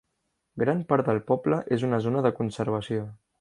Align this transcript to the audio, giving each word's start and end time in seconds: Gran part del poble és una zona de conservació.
Gran 0.61 0.79
part 0.91 1.09
del 1.11 1.21
poble 1.27 1.59
és 1.77 1.85
una 1.89 2.01
zona 2.07 2.25
de 2.29 2.33
conservació. 2.41 3.07